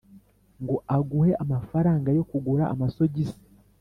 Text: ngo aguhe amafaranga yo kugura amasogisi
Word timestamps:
ngo 0.63 0.75
aguhe 0.95 1.31
amafaranga 1.43 2.09
yo 2.17 2.23
kugura 2.29 2.63
amasogisi 2.73 3.39